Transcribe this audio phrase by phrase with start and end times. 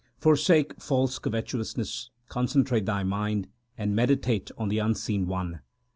[0.17, 5.59] Forsake false covetousness; concentrate thy mind and meditate on the Unseen One.